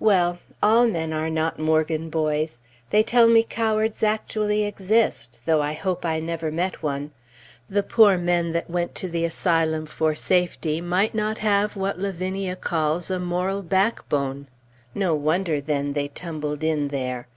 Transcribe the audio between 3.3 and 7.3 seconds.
cowards actually exist, though I hope I never met one.